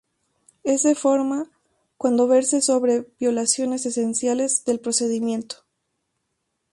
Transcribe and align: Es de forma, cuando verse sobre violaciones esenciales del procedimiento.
Es 0.63 0.81
de 0.81 0.95
forma, 0.95 1.51
cuando 1.99 2.27
verse 2.27 2.63
sobre 2.63 3.05
violaciones 3.19 3.85
esenciales 3.85 4.65
del 4.65 4.79
procedimiento. 4.79 5.57